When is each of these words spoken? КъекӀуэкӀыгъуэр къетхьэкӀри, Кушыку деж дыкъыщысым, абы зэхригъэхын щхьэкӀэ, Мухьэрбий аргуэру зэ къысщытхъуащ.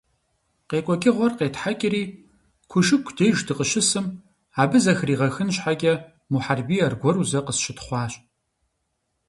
КъекӀуэкӀыгъуэр 0.69 1.33
къетхьэкӀри, 1.37 2.03
Кушыку 2.69 3.11
деж 3.17 3.37
дыкъыщысым, 3.47 4.05
абы 4.61 4.77
зэхригъэхын 4.83 5.49
щхьэкӀэ, 5.55 5.93
Мухьэрбий 6.31 6.81
аргуэру 6.87 7.27
зэ 7.31 7.39
къысщытхъуащ. 7.45 8.13